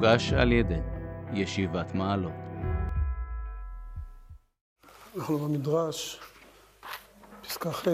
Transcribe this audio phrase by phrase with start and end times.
[0.00, 0.80] הוגש על ידי
[1.34, 2.32] ישיבת מעלות.
[5.16, 6.20] אנחנו במדרש,
[7.42, 7.88] פסקה ח'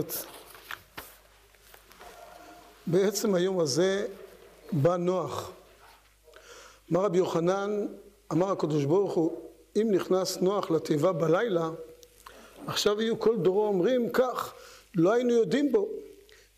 [2.87, 4.07] בעצם היום הזה
[4.73, 5.53] בא נוח.
[6.93, 7.87] אמר רבי יוחנן,
[8.33, 11.71] אמר הקדוש ברוך הוא, אם נכנס נוח לתיבה בלילה,
[12.67, 14.55] עכשיו יהיו כל דורו אומרים כך,
[14.95, 15.89] לא היינו יודעים בו,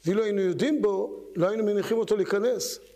[0.04, 2.88] ואילו היינו יודעים בו, לא היינו מניחים אותו להיכנס.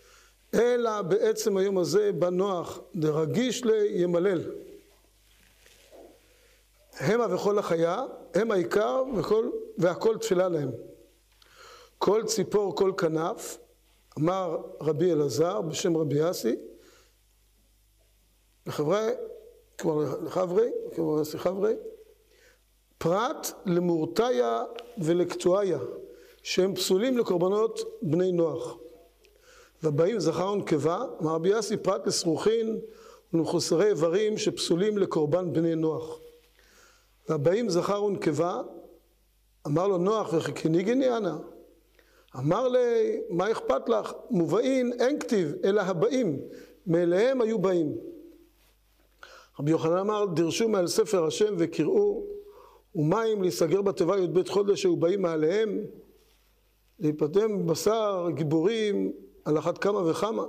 [0.54, 4.40] אלא בעצם היום הזה בא נוח, דרגיש לימלל.
[6.98, 10.70] המה וכל החיה, הם העיקר וכל, והכל תפילה להם.
[11.98, 13.58] כל ציפור, כל כנף,
[14.18, 16.56] אמר רבי אלעזר בשם רבי אסי,
[18.66, 19.10] לחברי,
[19.80, 21.74] כלומר לחברי, כלומר לחברי,
[22.98, 24.64] פרט למורתיה
[24.98, 25.78] ולקטועיה,
[26.42, 28.76] שהם פסולים לקורבנות בני נוח.
[29.82, 32.78] והבאים זכר ונקבה, אמר רבי יאסי פרט לסרוכין
[33.32, 36.18] ולמחוסרי איברים שפסולים לקורבן בני נוח.
[37.28, 38.62] והבאים זכר ונקבה,
[39.66, 41.34] אמר לו נוח וכניגני אנא.
[42.36, 44.12] אמר לי, מה אכפת לך?
[44.30, 46.38] מובאין אין כתיב, אלא הבאים,
[46.86, 47.96] מאליהם היו באים.
[49.60, 52.24] רבי יוחנן אמר, דרשו מעל ספר השם וקראו,
[52.94, 55.78] ומים להיסגר בתיבה י"ב חודש שהיו באים מעליהם,
[56.98, 59.12] להיפטם בשר גיבורים
[59.44, 60.44] על אחת כמה וכמה.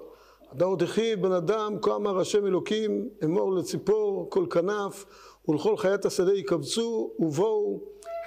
[0.51, 5.05] הדאוד הכי בן אדם, כה אמר השם אלוקים, אמור לציפור כל כנף,
[5.47, 7.79] ולכל חיית השדה יקבצו, ובואו,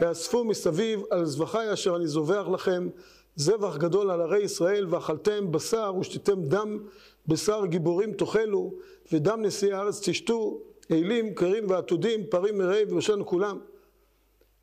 [0.02, 2.88] יאספו מסביב על זבחי אשר אני זובח לכם,
[3.36, 6.78] זבח גדול על ערי ישראל, ואכלתם בשר ושתיתם דם
[7.26, 8.72] בשר גיבורים תאכלו,
[9.12, 13.58] ודם נשיאי הארץ תשתו, אלים, קרים ועתודים, פרים מרעי ובשן כולם.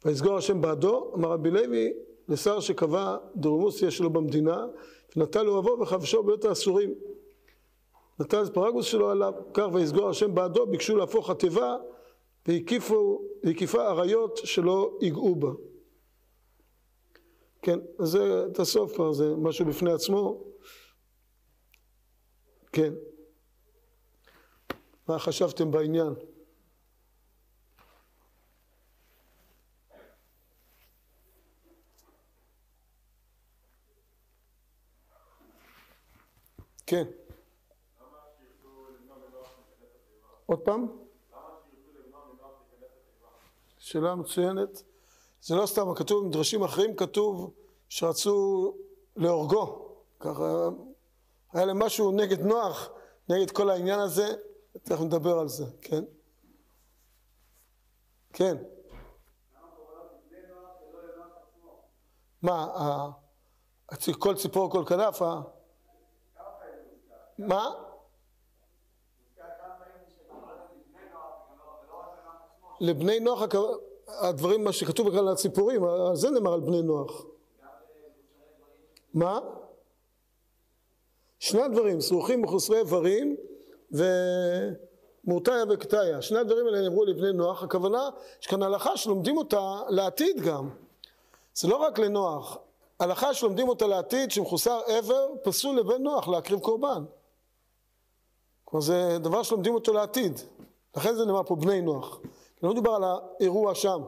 [0.05, 1.93] ויסגור השם בעדו, אמר רבי לוי,
[2.29, 4.65] לשר שקבע דרומוסיה שלו במדינה,
[5.15, 6.93] ונטל אוהבו וכבשו בית האסורים.
[8.19, 11.75] נטל את פרגוס שלו עליו, כך ויסגור השם בעדו, ביקשו להפוך התיבה,
[13.43, 15.49] והקיפה אריות שלא ייגעו בה.
[17.61, 20.43] כן, אז זה את הסוף כבר, זה משהו בפני עצמו.
[22.71, 22.93] כן.
[25.07, 26.13] מה חשבתם בעניין?
[36.93, 37.03] כן.
[40.45, 40.87] עוד פעם?
[43.77, 44.83] שאלה מצוינת.
[45.41, 47.53] זה לא סתם, כתוב במדרשים אחרים, כתוב
[47.89, 48.73] שרצו
[49.15, 49.95] להורגו.
[50.19, 50.69] ככה,
[51.53, 52.89] היה להם משהו נגד נוח,
[53.29, 54.35] נגד כל העניין הזה,
[54.83, 56.03] תכף נדבר על זה, כן?
[58.33, 58.57] כן.
[62.41, 62.67] מה,
[64.19, 65.21] כל ציפור כל כנף?
[67.47, 67.69] מה?
[72.79, 73.41] לבני נוח
[74.07, 75.81] הדברים, מה שכתוב בכלל על הציפורים,
[76.13, 77.25] זה נאמר על בני נוח.
[79.13, 79.39] מה?
[81.39, 83.35] שני הדברים, סרוחים מחוסרי איברים
[83.91, 86.21] ומורתיה וקטעיה.
[86.21, 88.09] שני הדברים האלה נאמרו לבני נוח, הכוונה
[88.41, 90.69] יש כאן הלכה שלומדים אותה לעתיד גם.
[91.53, 92.57] זה לא רק לנוח,
[92.99, 97.03] הלכה שלומדים אותה לעתיד שמחוסר עבר פסול לבן נוח להקריב קורבן.
[98.73, 100.39] כלומר זה דבר שלומדים אותו לעתיד,
[100.97, 102.19] לכן זה נאמר פה בני נוח.
[102.63, 104.01] לא מדובר על האירוע שם.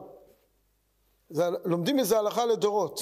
[1.30, 3.00] זה, לומדים מזה הלכה לדורות.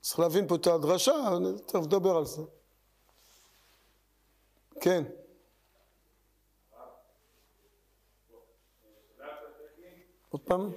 [0.00, 2.42] צריך להבין פה את הדרשה, אני תכף נדבר על זה.
[4.80, 5.04] כן.
[10.30, 10.70] עוד פעם?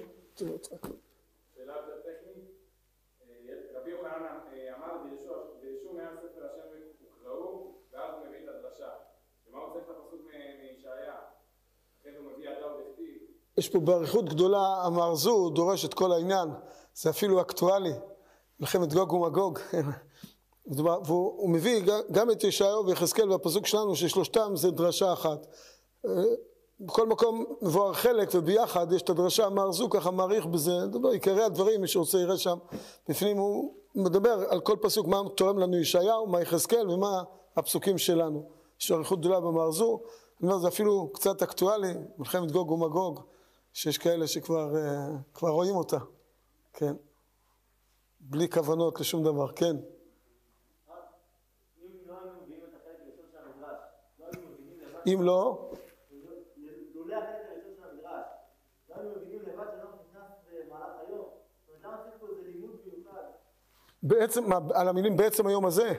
[13.58, 16.48] יש פה באריכות גדולה, המרזו דורש את כל העניין,
[16.94, 17.92] זה אפילו אקטואלי,
[18.60, 19.58] מלחמת גוג ומגוג.
[21.04, 21.82] והוא מביא
[22.12, 25.46] גם את ישעיהו ויחזקאל והפסוק שלנו ששלושתם זה דרשה אחת.
[26.80, 31.80] בכל מקום מבואר חלק וביחד יש את הדרשה המרזו ככה מעריך בזה, דבר עיקרי הדברים,
[31.80, 32.58] מי שרוצה יראה שם
[33.08, 37.22] בפנים, הוא מדבר על כל פסוק מה תורם לנו ישעיהו, מה יחזקאל ומה
[37.56, 38.48] הפסוקים שלנו.
[38.80, 40.00] יש אריכות גדולה במרזו,
[40.40, 43.20] אני אומר זה אפילו קצת אקטואלי, מלחמת גוג ומגוג.
[43.72, 44.72] שיש כאלה שכבר
[45.34, 45.98] uh, רואים אותה,
[46.72, 46.94] כן.
[48.20, 49.76] בלי כוונות לשום דבר, כן.
[55.06, 55.70] אם לא?
[64.02, 65.94] בעצם, על המילים בעצם היום הזה.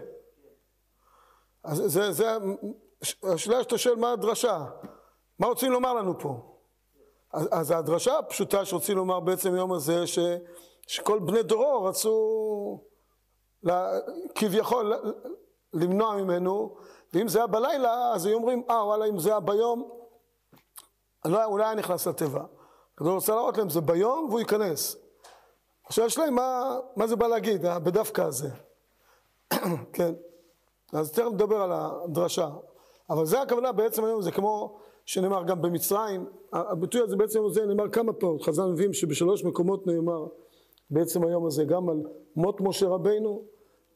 [1.63, 2.25] אז זה, זה,
[3.23, 4.65] השאלה שאתה שואל מה הדרשה,
[5.39, 6.48] מה רוצים לומר לנו פה?
[7.33, 10.19] אז, אז הדרשה הפשוטה שרוצים לומר בעצם היום הזה, ש,
[10.87, 12.81] שכל בני דורו רצו
[13.63, 13.91] לה,
[14.35, 14.93] כביכול
[15.73, 16.75] למנוע ממנו,
[17.13, 19.89] ואם זה היה בלילה, אז היו אומרים, אה וואלה, אם זה היה ביום,
[21.25, 22.43] לא, אולי היה נכנס לתיבה.
[23.01, 24.95] אני רוצה להראות להם, זה ביום והוא ייכנס.
[25.85, 28.49] עכשיו יש להם, מה, מה זה בא להגיד, בדווקא הזה?
[29.93, 30.13] כן.
[30.93, 32.49] אז תכף נדבר על הדרשה.
[33.09, 37.89] אבל זה הכוונה בעצם היום, זה כמו שנאמר גם במצרים, הביטוי הזה בעצם הזה נאמר
[37.89, 40.27] כמה פעמים, חז"ל מביאים שבשלוש מקומות נאמר
[40.89, 42.03] בעצם היום הזה, גם על
[42.35, 43.41] מות משה רבינו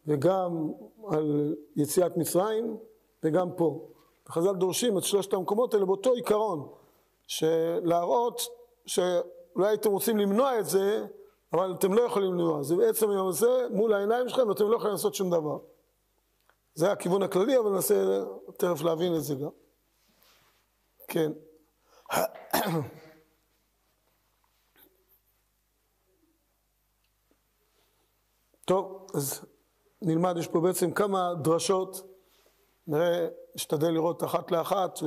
[0.08, 0.72] וגם
[1.08, 2.78] על יציאת מצרים
[3.24, 3.88] וגם פה.
[4.30, 6.68] חז"ל דורשים את שלושת המקומות האלה באותו עיקרון,
[7.28, 8.42] שלהראות
[8.86, 11.06] שאולי הייתם רוצים למנוע את זה,
[11.54, 14.92] אבל אתם לא יכולים למנוע, זה בעצם היום הזה מול העיניים שלכם ואתם לא יכולים
[14.92, 15.58] לעשות שום דבר.
[16.76, 18.24] זה הכיוון הכללי, אבל ננסה
[18.58, 19.50] תכף להבין את זה גם.
[21.08, 21.32] כן.
[28.66, 29.46] טוב, אז
[30.02, 32.02] נלמד, יש פה בעצם כמה דרשות,
[32.88, 35.00] נראה, נשתדל לראות אחת לאחת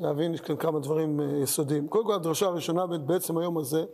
[0.00, 1.88] ולהבין, יש כאן כמה דברים אה, יסודיים.
[1.88, 3.84] קודם כל הדרשה הראשונה בעצם היום הזה,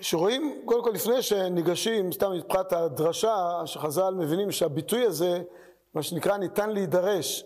[0.00, 5.42] שרואים, קודם כל לפני שניגשים, סתם מבחינת הדרשה, שחז"ל מבינים שהביטוי הזה,
[5.94, 7.44] מה שנקרא ניתן להידרש,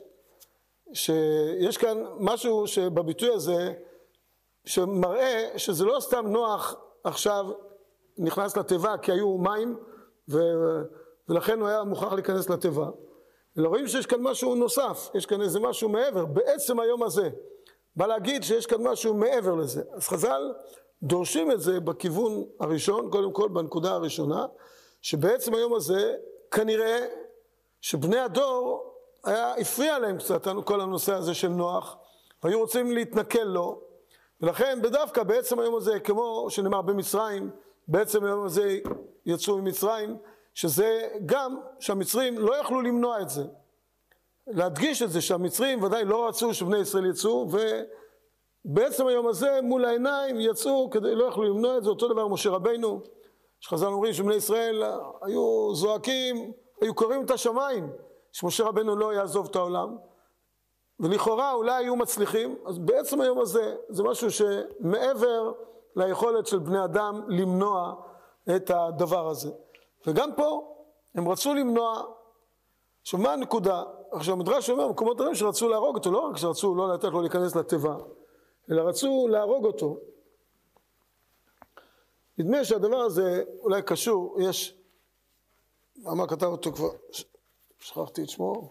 [0.92, 3.72] שיש כאן משהו שבביטוי הזה,
[4.64, 7.46] שמראה שזה לא סתם נוח עכשיו
[8.18, 9.76] נכנס לתיבה כי היו מים
[10.28, 10.38] ו...
[11.28, 12.88] ולכן הוא היה מוכרח להיכנס לתיבה.
[13.58, 17.30] אלא רואים שיש כאן משהו נוסף, יש כאן איזה משהו מעבר, בעצם היום הזה.
[17.96, 19.82] בא להגיד שיש כאן משהו מעבר לזה.
[19.92, 20.52] אז חז"ל
[21.04, 24.46] דורשים את זה בכיוון הראשון, קודם כל בנקודה הראשונה,
[25.02, 26.14] שבעצם היום הזה
[26.50, 27.06] כנראה
[27.80, 31.96] שבני הדור היה, הפריע להם קצת כל הנושא הזה של נוח,
[32.42, 33.80] והיו רוצים להתנכל לו,
[34.40, 37.50] ולכן בדווקא בעצם היום הזה, כמו שנאמר במצרים,
[37.88, 38.78] בעצם היום הזה
[39.26, 40.16] יצאו ממצרים,
[40.54, 43.44] שזה גם שהמצרים לא יכלו למנוע את זה.
[44.46, 47.48] להדגיש את זה שהמצרים ודאי לא רצו שבני ישראל יצאו,
[48.64, 52.50] ובעצם היום הזה מול העיניים יצאו כדי, לא יכלו למנוע את זה, אותו דבר משה
[52.50, 53.00] רבינו,
[53.60, 54.82] שחז"ל אומרים שבני ישראל
[55.22, 57.92] היו זועקים, היו קוראים את השמיים,
[58.32, 59.96] שמשה רבנו לא יעזוב את העולם,
[61.00, 65.52] ולכאורה אולי היו מצליחים, אז בעצם היום הזה זה משהו שמעבר
[65.96, 67.94] ליכולת של בני אדם למנוע
[68.56, 69.50] את הדבר הזה.
[70.06, 70.74] וגם פה
[71.14, 72.02] הם רצו למנוע,
[73.02, 73.82] עכשיו מה הנקודה?
[74.12, 77.56] עכשיו המדרש אומר במקומות אחרים שרצו להרוג אותו, לא רק שרצו לא לתת לו להיכנס
[77.56, 77.96] לתיבה,
[78.70, 79.98] אלא רצו להרוג אותו.
[82.38, 84.78] נדמה שהדבר הזה אולי קשור, יש,
[85.96, 86.90] מה כתב אותו כבר,
[87.78, 88.68] שכחתי את שמו,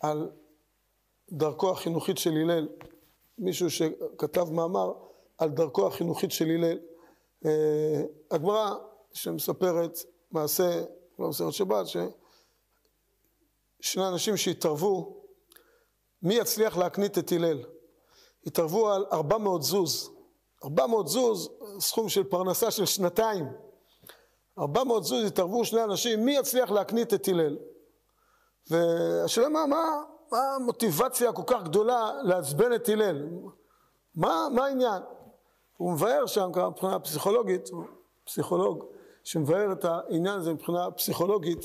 [0.00, 0.30] על
[1.30, 2.68] דרכו החינוכית של הלל,
[3.38, 4.92] מישהו שכתב מאמר
[5.38, 6.78] על דרכו החינוכית של הלל.
[7.44, 8.74] אה, הגמרא
[9.12, 9.98] שמספרת
[10.30, 10.84] מעשה,
[11.18, 11.86] לא מספרת שבת,
[13.80, 15.22] ששני אנשים שהתערבו,
[16.22, 17.64] מי יצליח להקנית את הלל?
[18.46, 20.10] התערבו על 400 זוז.
[20.64, 23.46] 400 זוז, סכום של פרנסה של שנתיים.
[24.58, 27.56] 400 זוז התערבו שני אנשים, מי יצליח להקנית את הלל?
[28.70, 33.28] והשאלה מה, מה, מה המוטיבציה הכל כך גדולה לעצבן את הלל?
[34.14, 35.02] מה, מה העניין?
[35.76, 37.84] הוא מבאר שם מבחינה פסיכולוגית, הוא
[38.24, 38.84] פסיכולוג
[39.24, 41.64] שמבאר את העניין הזה מבחינה פסיכולוגית,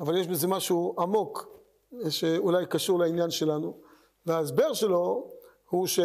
[0.00, 1.46] אבל יש בזה משהו עמוק
[2.08, 3.80] שאולי קשור לעניין שלנו.
[4.26, 5.30] וההסבר שלו
[5.68, 6.00] הוא ש,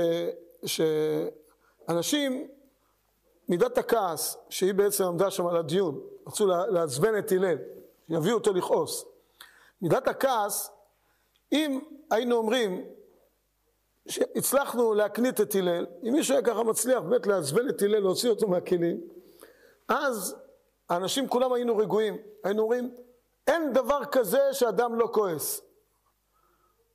[0.65, 2.48] שאנשים
[3.50, 7.58] מידת הכעס, שהיא בעצם עמדה שם על הדיון, רצו לעצבן את הלל,
[8.10, 9.05] יביאו אותו לכעוס.
[9.82, 10.72] מידת הכעס,
[11.51, 11.79] אם
[12.12, 12.86] היינו אומרים
[14.08, 18.48] שהצלחנו להקנית את הלל, אם מישהו היה ככה מצליח באמת לעצבן את הלל, להוציא אותו
[18.48, 19.01] מהכלים,
[19.88, 20.36] אז
[20.89, 22.96] האנשים כולם היינו רגועים, היינו אומרים,
[23.48, 25.62] אין דבר כזה שאדם לא כועס.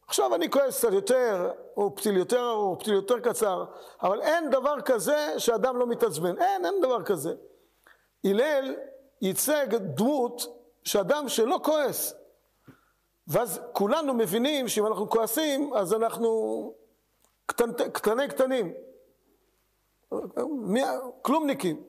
[0.08, 3.64] עכשיו אני כועס קצת יותר, או פתיל יותר ארוך, פתיל יותר קצר,
[4.02, 6.38] אבל אין דבר כזה שאדם לא מתעצבן.
[6.38, 7.34] אין, אין דבר כזה.
[8.24, 8.74] הלל
[9.22, 10.42] ייצג דמות
[10.84, 12.14] שאדם שלא כועס.
[13.26, 16.72] ואז כולנו מבינים שאם אנחנו כועסים, אז אנחנו
[17.46, 18.74] קטנ, קטני קטנים.
[20.48, 20.82] מי,
[21.22, 21.82] כלומניקים.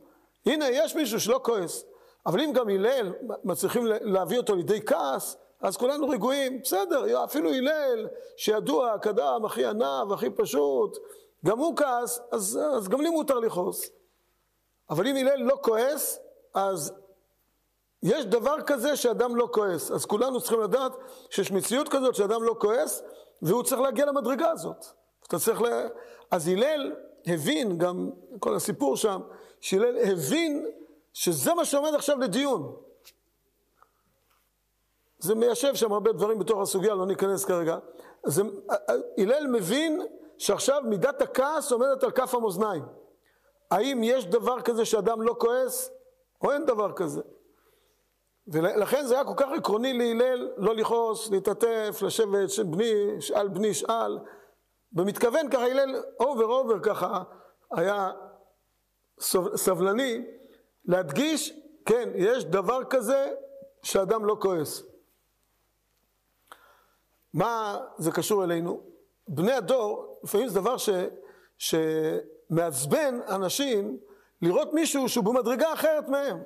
[0.45, 1.85] הנה, יש מישהו שלא כועס.
[2.25, 8.07] אבל אם גם הלל מצליחים להביא אותו לידי כעס, אז כולנו רגועים, בסדר, אפילו הלל,
[8.37, 10.97] שידוע כאדם הכי ענב, הכי פשוט,
[11.45, 13.89] גם הוא כעס, אז, אז גם לי מותר לכעוס.
[14.89, 16.19] אבל אם הלל לא כועס,
[16.53, 16.93] אז
[18.03, 19.91] יש דבר כזה שאדם לא כועס.
[19.91, 20.91] אז כולנו צריכים לדעת
[21.29, 23.03] שיש מציאות כזאת שאדם לא כועס,
[23.41, 24.85] והוא צריך להגיע למדרגה הזאת.
[25.27, 25.65] אתה צריך ל...
[26.31, 26.93] אז הלל
[27.25, 29.21] הבין, גם כל הסיפור שם,
[29.61, 30.65] שהלל הבין
[31.13, 32.75] שזה מה שעומד עכשיו לדיון.
[35.19, 37.77] זה מיישב שם הרבה דברים בתוך הסוגיה, לא ניכנס כרגע.
[38.25, 38.41] אז
[39.17, 40.01] הלל מבין
[40.37, 42.83] שעכשיו מידת הכעס עומדת על כף המאזניים.
[43.71, 45.91] האם יש דבר כזה שאדם לא כועס,
[46.41, 47.21] או אין דבר כזה?
[48.47, 54.19] ולכן זה היה כל כך עקרוני להלל, לא לכעוס, להתעטף, לשבת, בני, שאל בני שאל.
[54.91, 57.23] במתכוון ככה הלל אובר אובר ככה
[57.75, 58.11] היה
[59.55, 60.25] סבלני
[60.85, 61.53] להדגיש,
[61.85, 63.31] כן, יש דבר כזה
[63.83, 64.88] שאדם לא כועס.
[67.33, 68.81] מה זה קשור אלינו?
[69.27, 70.89] בני הדור, לפעמים זה דבר ש,
[71.57, 73.97] שמעצבן אנשים
[74.41, 76.43] לראות מישהו שהוא במדרגה אחרת מהם.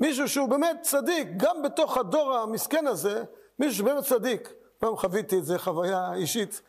[0.00, 3.24] מישהו שהוא באמת צדיק, גם בתוך הדור המסכן הזה,
[3.58, 4.52] מישהו שבאמת צדיק.
[4.78, 6.62] פעם חוויתי את זה, חוויה אישית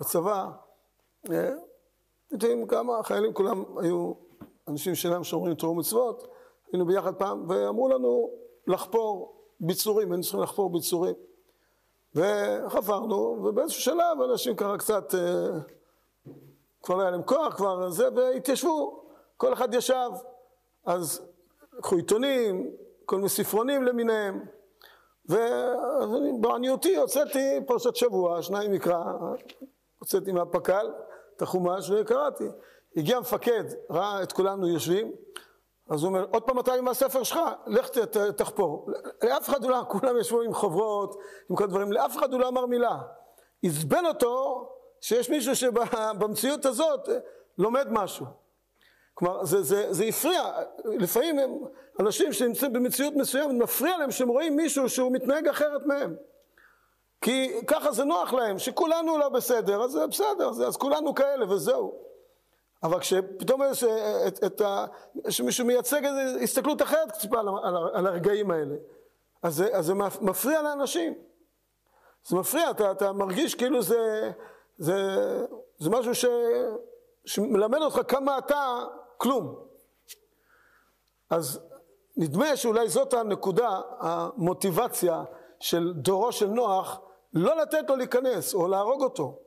[0.00, 0.50] בצבא.
[2.32, 4.12] יודעים כמה חיילים כולם היו
[4.68, 6.28] אנשים שלהם שאומרים תורה ומצוות,
[6.72, 8.30] היינו ביחד פעם, ואמרו לנו
[8.66, 11.14] לחפור ביצורים, היינו צריכים לחפור ביצורים.
[12.14, 15.48] וחפרנו, ובאיזשהו שלב אנשים ככה קצת, אה,
[16.82, 19.04] כבר לא היה להם כוח, כבר זה, והתיישבו,
[19.36, 20.10] כל אחד ישב.
[20.86, 21.26] אז
[21.78, 22.70] לקחו עיתונים,
[23.04, 24.44] כל מיני ספרונים למיניהם,
[25.28, 29.04] ובעניותי הוצאתי פרשת שבוע, שניים מקרא,
[29.98, 30.86] הוצאתי מהפק"ל
[31.36, 32.44] את החומש וקראתי.
[32.96, 35.12] הגיע המפקד, ראה את כולנו יושבים,
[35.90, 37.88] אז הוא אומר, עוד פעם אתה עם הספר שלך, לך
[38.36, 38.90] תחפור.
[39.22, 42.48] לאף אחד הוא לא, כולם ישבו עם חוברות, עם כל הדברים, לאף אחד הוא לא
[42.48, 42.98] אמר מילה.
[43.62, 44.66] עזבן אותו
[45.00, 47.08] שיש מישהו שבמציאות הזאת
[47.58, 48.26] לומד משהו.
[49.14, 50.42] כלומר, זה, זה, זה הפריע,
[50.84, 51.50] לפעמים הם
[52.00, 56.16] אנשים שנמצאים במציאות מסוימת, מפריע להם שהם רואים מישהו שהוא מתנהג אחרת מהם.
[57.20, 62.13] כי ככה זה נוח להם, שכולנו לא בסדר, אז בסדר, אז כולנו כאלה וזהו.
[62.84, 63.84] אבל כשפתאום יש
[64.26, 64.86] את, את ה...
[65.28, 68.74] שמישהו מייצג איזו הסתכלות אחרת קצת על, על, על הרגעים האלה,
[69.42, 71.14] אז זה, אז זה מפריע לאנשים.
[72.28, 74.30] זה מפריע, אתה, אתה מרגיש כאילו זה,
[74.78, 74.94] זה,
[75.78, 76.24] זה משהו ש,
[77.24, 78.84] שמלמד אותך כמה אתה
[79.16, 79.54] כלום.
[81.30, 81.60] אז
[82.16, 85.24] נדמה שאולי זאת הנקודה, המוטיבציה
[85.60, 87.00] של דורו של נוח,
[87.32, 89.43] לא לתת לו להיכנס או להרוג אותו.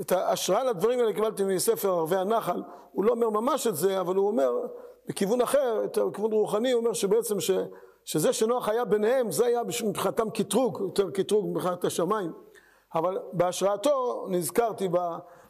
[0.00, 2.62] את ההשראה לדברים האלה קיבלתי מספר ערבי הנחל,
[2.92, 4.52] הוא לא אומר ממש את זה, אבל הוא אומר
[5.08, 7.50] בכיוון אחר, בכיוון רוחני, הוא אומר שבעצם ש,
[8.04, 12.32] שזה שנוח היה ביניהם, זה היה מבחינתם קטרוג, יותר קטרוג מבחינת השמיים.
[12.94, 14.88] אבל בהשראתו נזכרתי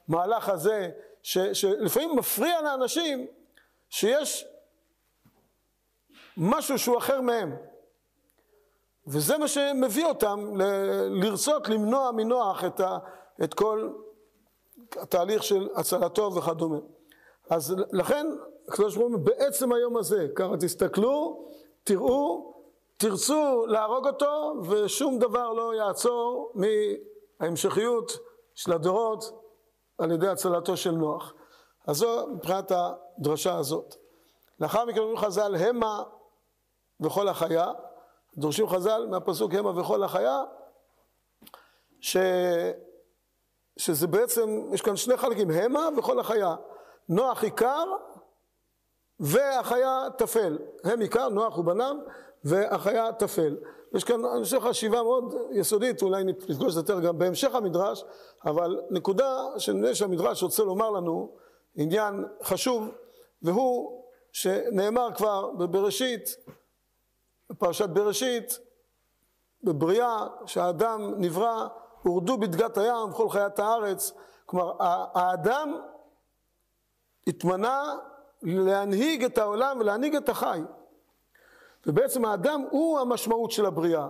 [0.08, 0.90] במהלך הזה,
[1.22, 3.26] ש, שלפעמים מפריע לאנשים
[3.88, 4.46] שיש
[6.36, 7.56] משהו שהוא אחר מהם.
[9.06, 12.98] וזה מה שמביא אותם ל- לרצות למנוע מנוח את, ה,
[13.44, 13.90] את כל
[14.96, 16.78] התהליך של הצלתו וכדומה.
[17.50, 18.26] אז לכן
[18.68, 21.44] הקדוש ברוך הוא בעצם היום הזה, ככה תסתכלו,
[21.84, 22.54] תראו,
[22.96, 26.52] תרצו להרוג אותו ושום דבר לא יעצור
[27.40, 28.12] מההמשכיות
[28.54, 29.24] של הדורות
[29.98, 31.34] על ידי הצלתו של נוח.
[31.86, 33.94] אז זו מבחינת הדרשה הזאת.
[34.60, 36.02] לאחר מכן אומרים חז"ל המה
[37.00, 37.72] וכל החיה,
[38.36, 40.42] דורשים חז"ל מהפסוק המה וכל החיה,
[42.00, 42.16] ש...
[43.78, 46.54] שזה בעצם, יש כאן שני חלקים, המה וכל החיה.
[47.08, 47.84] נוח עיקר
[49.20, 50.58] והחיה תפל.
[50.84, 51.96] הם עיקר, נוח ובניו,
[52.44, 53.56] והחיה תפל.
[53.94, 58.04] יש כאן, אני חושב, חשיבה מאוד יסודית, אולי נפגוש יותר גם בהמשך המדרש,
[58.44, 61.30] אבל נקודה שנראה שהמדרש רוצה לומר לנו,
[61.74, 62.88] עניין חשוב,
[63.42, 66.36] והוא שנאמר כבר בבראשית,
[67.50, 68.58] בפרשת בראשית,
[69.62, 71.66] בבריאה, שהאדם נברא
[72.02, 74.12] הורדו בדגת הים כל חיית הארץ.
[74.46, 74.72] כלומר,
[75.14, 75.80] האדם
[77.26, 77.94] התמנה
[78.42, 80.60] להנהיג את העולם ולהנהיג את החי.
[81.86, 84.08] ובעצם האדם הוא המשמעות של הבריאה.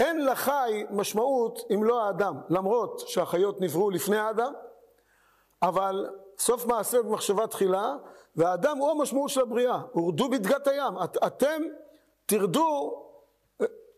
[0.00, 4.52] אין לחי משמעות אם לא האדם, למרות שהחיות נבראו לפני האדם,
[5.62, 7.96] אבל סוף מעשה במחשבה תחילה,
[8.36, 9.80] והאדם הוא המשמעות של הבריאה.
[9.92, 10.94] הורדו בדגת הים.
[11.04, 11.62] את, אתם
[12.26, 13.02] תרדו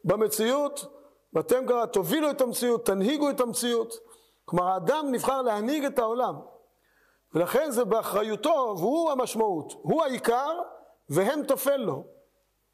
[0.05, 0.96] במציאות
[1.37, 3.95] ואתם גם תובילו את המציאות, תנהיגו את המציאות.
[4.45, 6.35] כלומר, האדם נבחר להנהיג את העולם.
[7.35, 9.73] ולכן זה באחריותו, והוא המשמעות.
[9.83, 10.61] הוא העיקר,
[11.09, 12.05] והם תופל לו.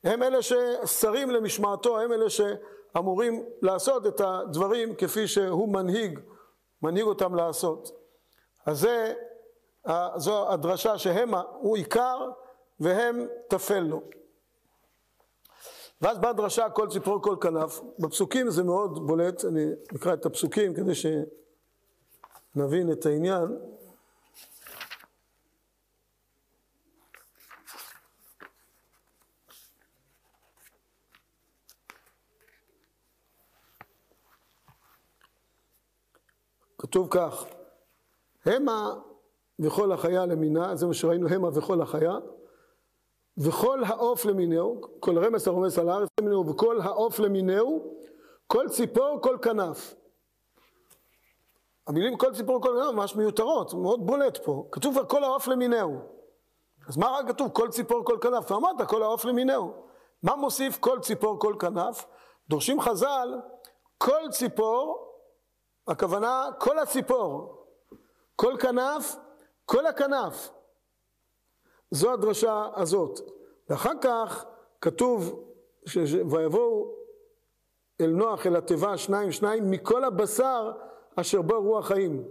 [0.05, 6.21] הם אלה ששרים למשמעתו, הם אלה שאמורים לעשות את הדברים כפי שהוא מנהיג,
[6.83, 7.91] מנהיג אותם לעשות.
[8.67, 9.15] אז זה,
[10.17, 12.31] זו הדרשה שהמה הוא עיקר
[12.81, 14.03] והם תפל לו.
[16.03, 17.81] ואז באה דרשה כל ציפור כל כנף.
[17.99, 19.67] בפסוקים זה מאוד בולט, אני
[19.97, 20.93] אקרא את הפסוקים כדי
[22.55, 23.59] שנבין את העניין.
[36.79, 37.45] כתוב כך,
[38.47, 38.95] המה
[39.59, 42.13] וכל החיה למינה, זה מה שראינו, המה וכל החיה,
[43.39, 47.95] וכל העוף למיניהו, כל רמס הרומס על הארץ למיניהו, וכל העוף למיניהו,
[48.47, 49.95] כל ציפור, כל כנף.
[51.87, 54.67] המילים כל ציפור, כל כנף ממש מיותרות, מאוד בולט פה.
[54.73, 55.99] כתוב כבר כל העוף למיניהו.
[56.89, 58.47] אז מה רק כתוב כל ציפור, כל כנף?
[58.47, 59.73] אתה אמרת כל העוף למיניהו.
[60.23, 62.07] מה מוסיף כל ציפור, כל כנף?
[62.49, 63.35] דורשים חז"ל,
[63.99, 65.13] כל ציפור,
[65.89, 67.65] הכוונה כל הציפור,
[68.37, 69.17] כל כנף,
[69.65, 70.51] כל הכנף.
[71.93, 73.21] זו הדרשה הזאת.
[73.69, 74.45] ואחר כך
[74.81, 75.45] כתוב,
[75.87, 75.99] ש...
[76.31, 76.95] ויבואו
[78.01, 80.73] אל נוח אל התיבה שניים שניים מכל הבשר
[81.17, 82.25] אשר בו רוח חיים.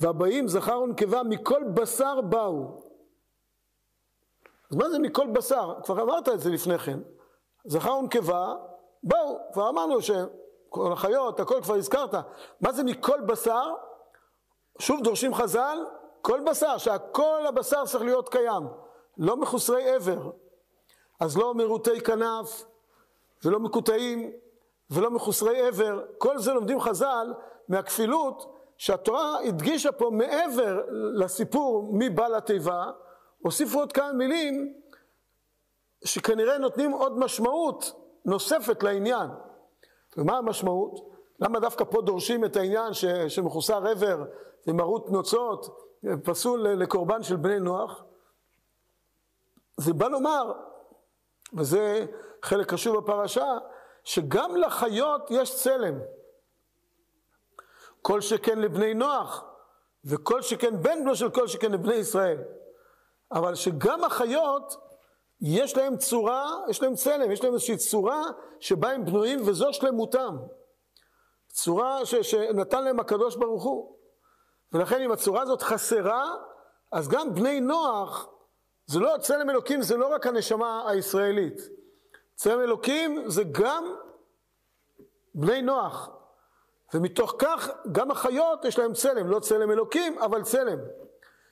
[0.00, 2.82] והבאים זכר ונקבה מכל בשר באו.
[4.70, 5.74] אז מה זה מכל בשר?
[5.84, 7.00] כבר אמרת את זה לפני כן.
[7.64, 8.54] זכר ונקבה
[9.02, 12.14] באו, כבר אמרנו שכל החיות, הכל כבר הזכרת.
[12.60, 13.74] מה זה מכל בשר?
[14.78, 15.78] שוב דורשים חז"ל,
[16.22, 18.62] כל בשר, שהכל הבשר צריך להיות קיים.
[19.18, 20.30] לא מחוסרי עבר.
[21.20, 22.64] אז לא מרוטי כנף,
[23.44, 24.32] ולא מקוטעים,
[24.90, 26.04] ולא מחוסרי עבר.
[26.18, 27.34] כל זה לומדים חז"ל
[27.68, 32.90] מהכפילות שהתורה הדגישה פה מעבר לסיפור מי בא לתיבה,
[33.42, 34.74] הוסיפו עוד כמה מילים
[36.04, 37.92] שכנראה נותנים עוד משמעות
[38.24, 39.30] נוספת לעניין.
[40.16, 41.12] ומה המשמעות?
[41.40, 44.24] למה דווקא פה דורשים את העניין ש, שמחוסר עבר
[44.66, 45.78] ומרות נוצות
[46.24, 48.04] פסול לקורבן של בני נוח?
[49.82, 50.52] זה בא לומר,
[51.58, 52.06] וזה
[52.42, 53.58] חלק חשוב בפרשה,
[54.04, 55.98] שגם לחיות יש צלם.
[58.02, 59.44] כל שכן לבני נוח,
[60.04, 62.38] וכל שכן בן בנו של כל שכן לבני ישראל.
[63.32, 64.76] אבל שגם החיות,
[65.40, 68.22] יש להם צורה, יש להם צלם, יש להם איזושהי צורה
[68.60, 70.36] שבה הם בנויים, וזו שלמותם.
[71.48, 73.96] צורה ש, שנתן להם הקדוש ברוך הוא.
[74.72, 76.34] ולכן אם הצורה הזאת חסרה,
[76.92, 78.31] אז גם בני נוח
[78.92, 81.60] זה לא, צלם אלוקים זה לא רק הנשמה הישראלית.
[82.34, 83.94] צלם אלוקים זה גם
[85.34, 86.10] בני נוח.
[86.94, 90.78] ומתוך כך גם החיות יש להם צלם, לא צלם אלוקים, אבל צלם.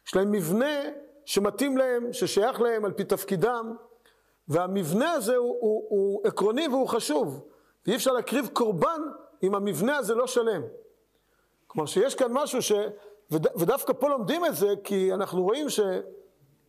[0.06, 0.80] יש להם מבנה
[1.24, 3.76] שמתאים להם, ששייך להם על פי תפקידם,
[4.48, 7.44] והמבנה הזה הוא, הוא, הוא עקרוני והוא חשוב.
[7.86, 9.00] ואי אפשר להקריב קורבן
[9.42, 10.62] אם המבנה הזה לא שלם.
[11.66, 12.72] כלומר שיש כאן משהו ש...
[13.30, 15.80] ודווקא פה לומדים את זה, כי אנחנו רואים ש...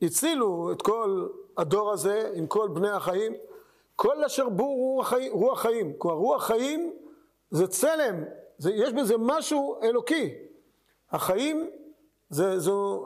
[0.01, 3.33] הצילו את כל הדור הזה עם כל בני החיים,
[3.95, 5.93] כל אשר בו רוח חיים, רוח חיים.
[5.97, 6.93] כלומר רוח חיים
[7.51, 8.23] זה צלם,
[8.57, 10.33] זה, יש בזה משהו אלוקי.
[11.11, 11.69] החיים
[12.29, 13.05] זה, זו,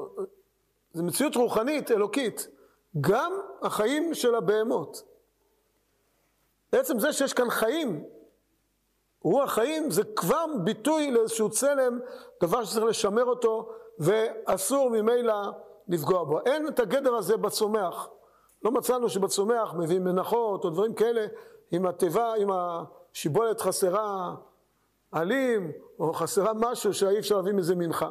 [0.93, 2.47] זה מציאות רוחנית, אלוקית.
[3.01, 5.03] גם החיים של הבהמות.
[6.71, 8.03] בעצם זה שיש כאן חיים,
[9.21, 11.99] רוח חיים זה כבר ביטוי לאיזשהו צלם,
[12.43, 15.33] דבר שצריך לשמר אותו, ואסור ממילא
[15.87, 16.39] לפגוע בו.
[16.45, 18.09] אין את הגדר הזה בצומח.
[18.63, 21.25] לא מצאנו שבצומח מביאים מנחות או דברים כאלה,
[21.73, 24.35] אם התיבה, אם השיבולת חסרה
[25.11, 28.09] עלים, או חסרה משהו שאי אפשר להביא מזה מנחה.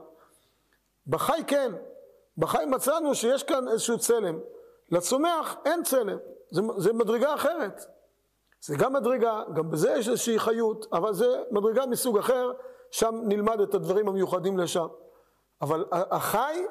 [1.06, 1.72] בחי כן,
[2.38, 4.38] בחי מצאנו שיש כאן איזשהו צלם.
[4.90, 6.18] לצומח אין צלם,
[6.50, 7.84] זה, זה מדרגה אחרת.
[8.60, 12.52] זה גם מדרגה, גם בזה יש איזושהי חיות, אבל זה מדרגה מסוג אחר,
[12.90, 14.87] שם נלמד את הדברים המיוחדים לשם.
[15.62, 16.64] אבל החי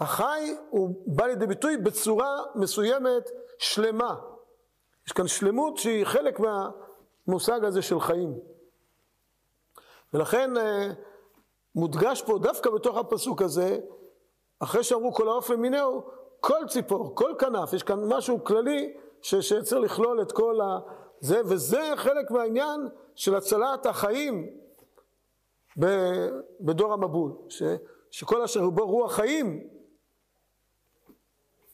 [0.00, 4.16] החי הוא בא לידי ביטוי בצורה מסוימת שלמה.
[5.06, 8.38] יש כאן שלמות שהיא חלק מהמושג הזה של חיים.
[10.14, 10.90] ולכן אה,
[11.74, 13.78] מודגש פה דווקא בתוך הפסוק הזה,
[14.58, 16.02] אחרי שאמרו כל העוף למינהו,
[16.40, 20.78] כל ציפור, כל כנף, יש כאן משהו כללי שצריך לכלול את כל ה...
[21.20, 24.50] זה, וזה חלק מהעניין של הצלת החיים
[26.60, 27.62] בדור המבול, ש,
[28.10, 29.75] שכל אשר בו רוח חיים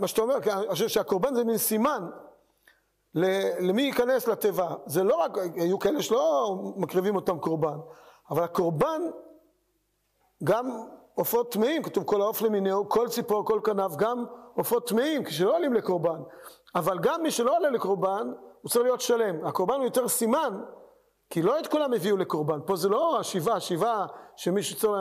[0.00, 2.10] מה שאתה אומר, אני חושב שהקורבן זה מין סימן,
[3.60, 4.74] למי ייכנס לתיבה.
[4.86, 7.78] זה לא רק, היו כאלה שלא מקריבים אותם קורבן,
[8.30, 9.02] אבל הקורבן
[10.44, 10.70] גם
[11.14, 15.72] עופות טמאים, כתוב כל העוף למיניהו, כל ציפור, כל כנף, גם עופות טמאים, כשלא עולים
[15.72, 16.20] לקורבן.
[16.74, 19.46] אבל גם מי שלא עולה לקורבן, הוא צריך להיות שלם.
[19.46, 20.60] הקורבן הוא יותר סימן,
[21.30, 22.58] כי לא את כולם הביאו לקורבן.
[22.66, 24.06] פה זה לא השבעה, השבעה
[24.36, 24.92] שמישהו צריך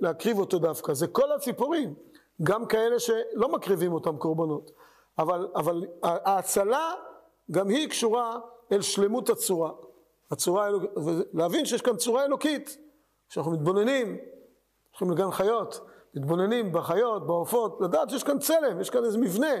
[0.00, 1.94] להקריב אותו דווקא, זה כל הציפורים.
[2.42, 4.70] גם כאלה שלא מקריבים אותם קורבנות.
[5.18, 6.92] אבל, אבל ההצלה
[7.50, 8.38] גם היא קשורה
[8.72, 9.70] אל שלמות הצורה.
[10.30, 12.76] הצורה ולהבין שיש כאן צורה אלוקית.
[13.28, 14.16] כשאנחנו מתבוננים,
[14.90, 15.80] הולכים לגן חיות,
[16.14, 19.54] מתבוננים בחיות, בעופות, לדעת שיש כאן צלם, יש כאן איזה מבנה,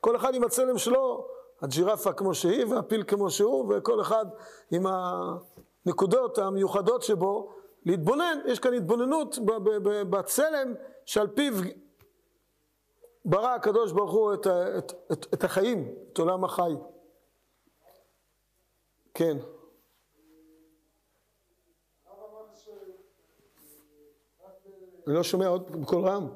[0.00, 1.26] כל אחד עם הצלם שלו,
[1.62, 4.26] הג'ירפה כמו שהיא והפיל כמו שהוא, וכל אחד
[4.70, 4.86] עם
[5.86, 7.52] הנקודות המיוחדות שבו,
[7.86, 9.38] להתבונן, יש כאן התבוננות
[10.10, 11.54] בצלם שעל פיו
[13.24, 14.46] ברא הקדוש ברוך הוא את,
[14.78, 16.72] את, את, את החיים, את עולם החי.
[19.14, 19.36] כן.
[25.06, 26.28] אני לא שומע עוד בקול רם.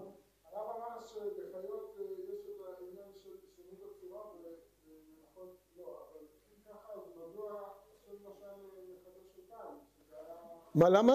[10.75, 11.15] מה, למה?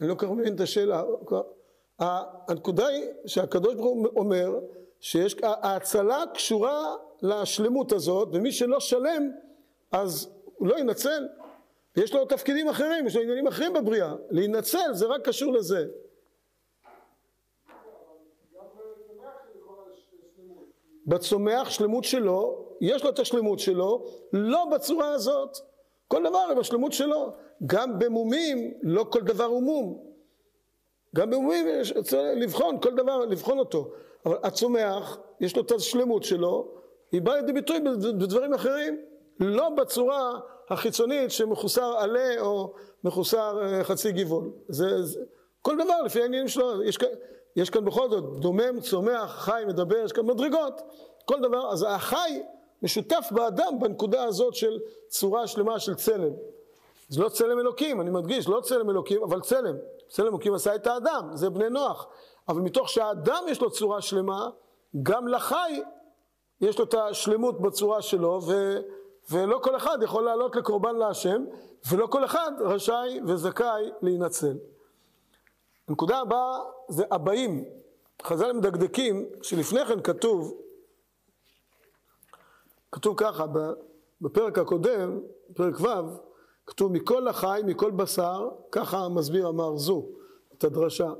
[0.00, 1.02] אני לא כל כך מבין את השאלה.
[1.98, 4.60] הנקודה היא שהקדוש ברוך הוא אומר
[5.00, 9.30] שיש, ההצלה קשורה לשלמות הזאת, ומי שלא שלם
[9.92, 11.28] אז הוא לא ינצל.
[11.96, 14.14] ויש לו תפקידים אחרים, יש לו עניינים אחרים בבריאה.
[14.30, 15.86] להינצל זה רק קשור לזה.
[21.06, 25.58] בצומח שלמות שלו, יש לו את השלמות שלו, לא בצורה הזאת.
[26.08, 27.32] כל דבר עם השלמות שלו.
[27.66, 29.98] גם במומים, לא כל דבר הוא מום.
[31.16, 31.66] גם במומים
[32.02, 33.90] צריך לבחון כל דבר, לבחון אותו.
[34.26, 36.68] אבל הצומח, יש לו את השלמות שלו,
[37.12, 37.80] היא באה לידי ביטוי
[38.18, 39.00] בדברים אחרים.
[39.40, 44.50] לא בצורה החיצונית שמחוסר עלה או מחוסר אה, חצי גבעול.
[44.68, 45.20] זה, זה,
[45.62, 46.82] כל דבר לפי העניינים שלו.
[46.82, 46.98] יש,
[47.56, 50.80] יש כאן בכל זאת דומם, צומח, חי, מדבר, יש כאן מדרגות.
[51.24, 52.42] כל דבר, אז החי
[52.82, 56.32] משותף באדם בנקודה הזאת של צורה שלמה של צלם.
[57.10, 59.76] זה לא צלם אלוקים, אני מדגיש, לא צלם אלוקים, אבל צלם.
[60.08, 62.06] צלם אלוקים עשה את האדם, זה בני נוח.
[62.48, 64.50] אבל מתוך שהאדם יש לו צורה שלמה,
[65.02, 65.82] גם לחי
[66.60, 68.80] יש לו את השלמות בצורה שלו, ו,
[69.30, 71.44] ולא כל אחד יכול לעלות לקורבן להשם,
[71.90, 74.56] ולא כל אחד רשאי וזכאי להינצל.
[75.88, 77.64] הנקודה הבאה זה הבאים.
[78.22, 80.54] חז"ל מדקדקים שלפני כן כתוב,
[82.92, 83.44] כתוב ככה
[84.20, 85.20] בפרק הקודם,
[85.54, 86.29] פרק ו',
[86.70, 90.06] כתוב מכל החי, מכל בשר, ככה מסביר אמר זו,
[90.54, 91.12] את הדרשה.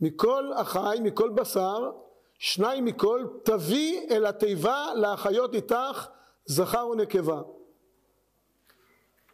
[0.00, 1.90] מכל החי, מכל בשר,
[2.38, 6.08] שניים מכל, תביא אל התיבה להחיות איתך
[6.46, 7.42] זכר ונקבה.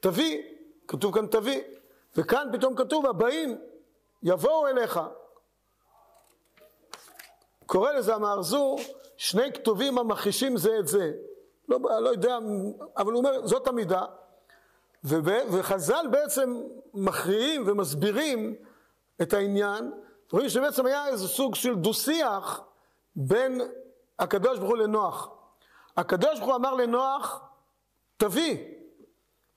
[0.01, 0.43] תביא,
[0.89, 1.63] כתוב כאן תביא,
[2.17, 3.59] וכאן פתאום כתוב הבאים
[4.23, 5.01] יבואו אליך.
[7.67, 8.77] קורא לזה המארזו
[9.17, 11.13] שני כתובים המכחישים זה את זה.
[11.69, 12.39] לא, לא יודע,
[12.97, 14.05] אבל הוא אומר זאת המידה.
[15.05, 16.63] וחז"ל בעצם
[16.95, 18.55] מכריעים ומסבירים
[19.23, 19.93] את העניין,
[20.33, 22.61] רואים שבעצם היה איזה סוג של דו-שיח
[23.17, 23.61] בין
[24.19, 25.29] הקדוש ברוך הוא לנוח.
[25.97, 27.41] הקדוש ברוך הוא אמר לנוח,
[28.17, 28.59] תביא,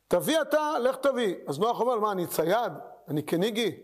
[0.08, 1.36] תביא אתה, לך תביא.
[1.48, 2.74] אז נוח אומר, מה, אני צייד?
[3.08, 3.80] אני כניגי?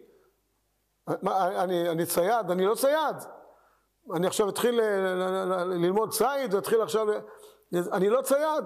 [1.22, 2.52] מה, אני, אני צייד?
[2.52, 3.16] אני לא צייד.
[4.16, 4.82] אני עכשיו אתחיל
[5.66, 7.08] ללמוד ציד, ואתחיל עכשיו...
[7.74, 8.64] אני לא צייד.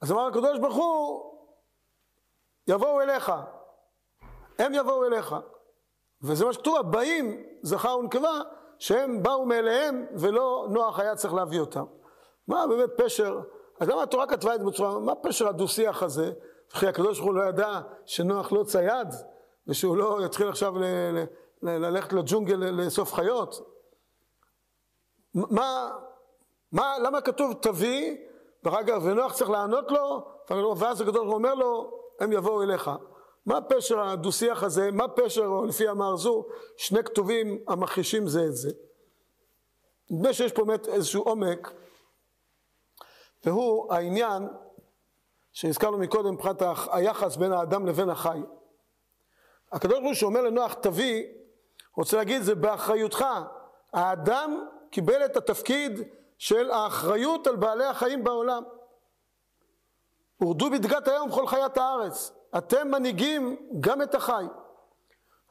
[0.00, 1.33] אז אמר הקדוש ברוך הוא,
[2.68, 3.32] יבואו אליך,
[4.58, 5.34] הם יבואו אליך.
[6.22, 8.40] וזה מה שכתוב, הבאים זכר ונקבה,
[8.78, 11.84] שהם באו מאליהם ולא נוח היה צריך להביא אותם.
[12.48, 13.40] מה באמת פשר,
[13.80, 16.32] אז למה התורה כתבה את זה בצורה, מה פשר הדו-שיח הזה?
[16.72, 19.08] וכי הקדוש ברוך הוא לא ידע שנוח לא צייד,
[19.66, 20.74] ושהוא לא יתחיל עכשיו
[21.62, 23.74] ללכת לג'ונגל לאסוף חיות?
[25.34, 25.90] מה,
[26.72, 28.16] מה, למה כתוב תביא,
[28.64, 30.26] ואחר כך ונוח צריך לענות לו,
[30.76, 32.90] ואז הקדוש ברוך הוא אומר לו, הם יבואו אליך.
[33.46, 36.46] מה פשר הדו-שיח הזה, מה פשר, או לפי המארזו,
[36.76, 38.70] שני כתובים המכחישים זה את זה.
[40.10, 41.72] נדמה שיש פה באמת איזשהו עומק,
[43.44, 44.48] והוא העניין
[45.52, 48.40] שהזכרנו מקודם מבחינת היחס בין האדם לבין החי.
[49.72, 51.24] הקדוש ברוך הוא שאומר לנוח תביא,
[51.96, 53.24] רוצה להגיד זה באחריותך.
[53.92, 56.00] האדם קיבל את התפקיד
[56.38, 58.62] של האחריות על בעלי החיים בעולם.
[60.36, 62.32] הורדו בדגת היום כל חיית הארץ.
[62.58, 64.44] אתם מנהיגים גם את החי.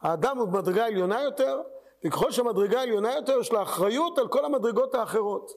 [0.02, 1.62] האדם הוא במדרגה עליונה יותר,
[2.06, 5.52] וככל שהמדרגה עליונה יותר, יש לה אחריות על כל המדרגות האחרות.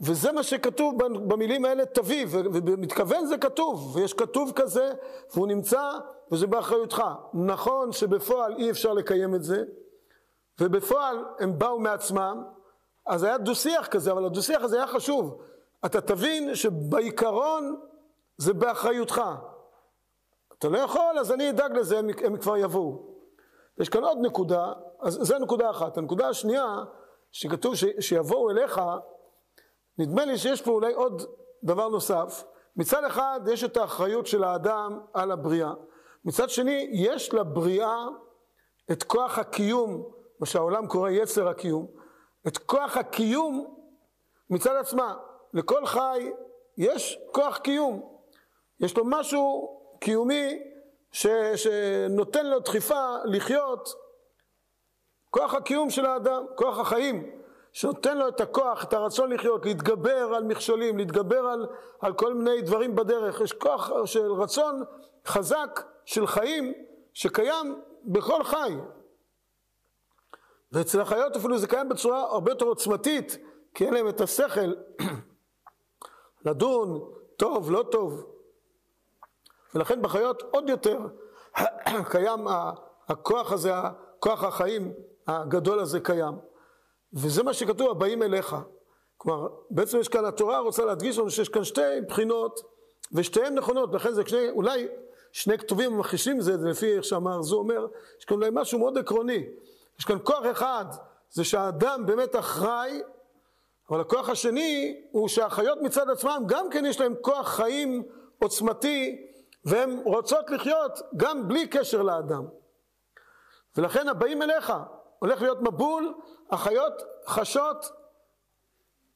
[0.00, 4.92] וזה מה שכתוב במילים האלה תביא, ובמתכוון זה כתוב, ויש כתוב כזה,
[5.34, 5.90] והוא נמצא,
[6.32, 7.02] וזה באחריותך.
[7.34, 9.64] נכון שבפועל אי אפשר לקיים את זה,
[10.60, 12.44] ובפועל הם באו מעצמם,
[13.06, 15.42] אז היה דו-שיח כזה, אבל הדו-שיח הזה היה חשוב.
[15.86, 17.80] אתה תבין שבעיקרון
[18.36, 19.22] זה באחריותך.
[20.58, 23.12] אתה לא יכול, אז אני אדאג לזה, הם, הם כבר יבואו.
[23.78, 25.98] יש כאן עוד נקודה, אז זו נקודה אחת.
[25.98, 26.76] הנקודה השנייה,
[27.32, 28.80] שכתוב ש, שיבואו אליך,
[29.98, 31.22] נדמה לי שיש פה אולי עוד
[31.64, 32.44] דבר נוסף.
[32.76, 35.72] מצד אחד יש את האחריות של האדם על הבריאה.
[36.24, 38.06] מצד שני, יש לבריאה
[38.92, 40.02] את כוח הקיום,
[40.40, 41.86] מה שהעולם קורא יצר הקיום,
[42.46, 43.74] את כוח הקיום
[44.50, 45.14] מצד עצמה.
[45.52, 46.30] לכל חי
[46.76, 48.18] יש כוח קיום.
[48.80, 50.62] יש לו משהו קיומי
[51.12, 53.94] ש, שנותן לו דחיפה לחיות,
[55.30, 57.42] כוח הקיום של האדם, כוח החיים.
[57.72, 61.66] שנותן לו את הכוח, את הרצון לחיות, להתגבר על מכשולים, להתגבר על,
[62.00, 63.40] על כל מיני דברים בדרך.
[63.40, 64.82] יש כוח של רצון
[65.26, 66.72] חזק של חיים
[67.12, 68.74] שקיים בכל חי.
[70.72, 73.38] ואצל החיות אפילו זה קיים בצורה הרבה יותר עוצמתית,
[73.74, 74.72] כי אין להם את השכל
[76.44, 77.00] לדון,
[77.36, 78.26] טוב, לא טוב.
[79.74, 80.98] ולכן בחיות עוד יותר
[82.12, 82.46] קיים
[83.08, 83.72] הכוח הזה,
[84.18, 84.92] כוח החיים
[85.26, 86.34] הגדול הזה קיים.
[87.12, 88.56] וזה מה שכתוב, הבאים אליך.
[89.16, 92.60] כלומר, בעצם יש כאן, התורה רוצה להדגיש לנו שיש כאן שתי בחינות,
[93.12, 94.88] ושתיהן נכונות, לכן זה שני, אולי
[95.32, 97.86] שני כתובים מכחישים זה, לפי איך שאמר זו אומר,
[98.18, 99.46] יש כאן אולי משהו מאוד עקרוני.
[99.98, 100.84] יש כאן כוח אחד,
[101.30, 103.02] זה שהאדם באמת אחראי,
[103.92, 108.02] אבל הכוח השני הוא שהחיות מצד עצמם גם כן יש להם כוח חיים
[108.38, 109.26] עוצמתי,
[109.64, 112.46] והן רוצות לחיות גם בלי קשר לאדם.
[113.76, 114.72] ולכן הבאים אליך,
[115.18, 116.14] הולך להיות מבול,
[116.50, 117.86] החיות חשות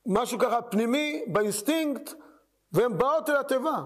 [0.07, 2.13] משהו ככה פנימי באינסטינקט
[2.73, 3.85] והן באות אל התיבה.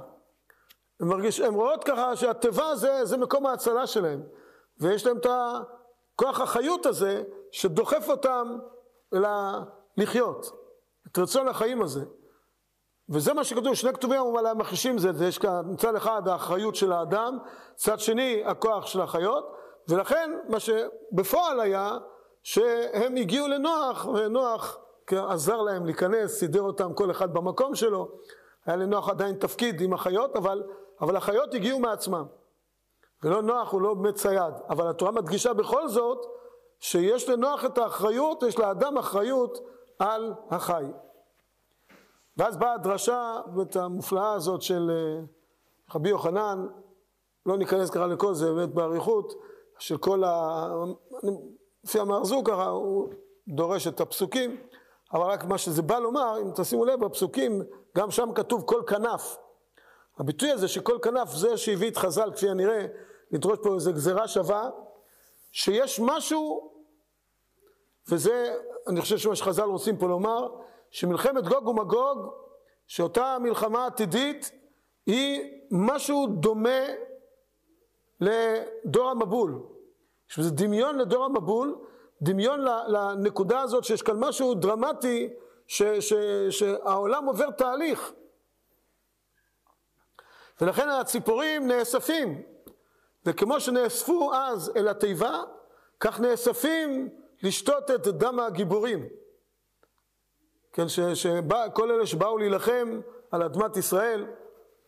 [1.00, 4.22] הן, מרגיש, הן רואות ככה שהתיבה זה, זה מקום ההצלה שלהן
[4.78, 7.22] ויש להן את הכוח החיות הזה
[7.52, 8.58] שדוחף אותם
[9.96, 10.60] לחיות,
[11.06, 12.04] את רצון החיים הזה.
[13.08, 16.92] וזה מה שכתוב, שני כתובים אבל הם מכחישים זה, יש כאן מצד אחד האחריות של
[16.92, 17.38] האדם,
[17.74, 19.52] מצד שני הכוח של החיות
[19.88, 21.98] ולכן מה שבפועל היה
[22.42, 24.78] שהם הגיעו לנוח ונוח
[25.16, 28.08] עזר להם להיכנס, סידר אותם כל אחד במקום שלו.
[28.66, 30.62] היה לנוח עדיין תפקיד עם החיות אבל,
[31.00, 32.24] אבל החיות הגיעו מעצמם.
[33.22, 34.54] ולא נוח הוא לא באמת צייד.
[34.68, 36.26] אבל התורה מדגישה בכל זאת
[36.80, 39.58] שיש לנוח את האחריות, יש לאדם אחריות
[40.00, 40.84] על החי
[42.36, 43.40] ואז באה הדרשה
[43.74, 45.22] המופלאה הזאת של אה,
[45.94, 46.66] רבי יוחנן
[47.46, 49.32] לא ניכנס ככה לכל זה באמת באריכות
[49.78, 50.66] של כל ה...
[51.84, 53.08] לפי המארזו ככה, הוא
[53.48, 54.56] דורש את הפסוקים,
[55.12, 57.62] אבל רק מה שזה בא לומר, אם תשימו לב, בפסוקים,
[57.96, 59.36] גם שם כתוב כל כנף.
[60.18, 62.86] הביטוי הזה שכל כנף זה שהביא את חז"ל, כפי הנראה,
[63.30, 64.70] לדרוש פה איזו גזירה שווה,
[65.52, 66.72] שיש משהו,
[68.10, 68.54] וזה,
[68.88, 70.48] אני חושב שמה שחז"ל רוצים פה לומר,
[70.90, 72.34] שמלחמת גוג ומגוג,
[72.86, 74.50] שאותה מלחמה עתידית,
[75.06, 76.80] היא משהו דומה
[78.20, 79.62] לדור המבול.
[80.28, 81.78] שזה דמיון לדור המבול,
[82.22, 85.28] דמיון לנקודה הזאת שיש כאן משהו דרמטי
[85.66, 86.14] ש, ש,
[86.50, 88.12] שהעולם עובר תהליך.
[90.60, 92.42] ולכן הציפורים נאספים,
[93.26, 95.42] וכמו שנאספו אז אל התיבה,
[96.00, 97.08] כך נאספים
[97.42, 99.08] לשתות את דם הגיבורים.
[100.72, 103.00] כן, שכל אלה שבאו להילחם
[103.30, 104.26] על אדמת ישראל,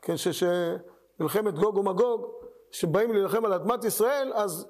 [0.03, 2.27] כן, שמלחמת גוג ומגוג,
[2.71, 4.67] שבאים להילחם על אדמת ישראל, אז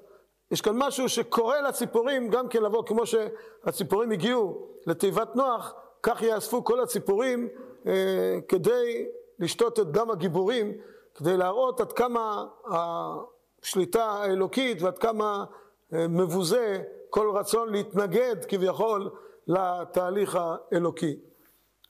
[0.51, 6.63] יש כאן משהו שקורא לציפורים גם כן לבוא, כמו שהציפורים הגיעו לתיבת נוח, כך יאספו
[6.63, 7.49] כל הציפורים
[7.87, 9.07] אה, כדי
[9.39, 10.73] לשתות את דם הגיבורים,
[11.15, 15.45] כדי להראות עד כמה השליטה האלוקית ועד כמה
[15.93, 19.09] אה, מבוזה כל רצון להתנגד כביכול
[19.47, 21.19] לתהליך האלוקי.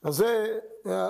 [0.02, 0.58] אז זה,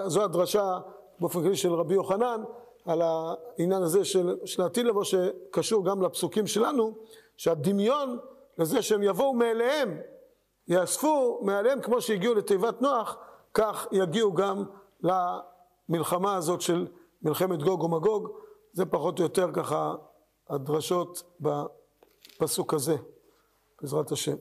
[0.07, 0.79] זו הדרשה
[1.21, 2.43] באופן כללי של רבי יוחנן
[2.85, 6.95] על העניין הזה של, של העתיד לבוא שקשור גם לפסוקים שלנו
[7.37, 8.19] שהדמיון
[8.59, 9.99] לזה שהם יבואו מאליהם,
[10.69, 13.17] יאספו מעליהם כמו שהגיעו לתיבת נוח,
[13.55, 14.65] כך יגיעו גם
[15.03, 16.87] למלחמה הזאת של
[17.23, 18.29] מלחמת גוג ומגוג.
[18.73, 19.95] זה פחות או יותר ככה
[20.51, 22.97] הדרשות בפסוק הזה,
[23.83, 24.37] בעזרת השם.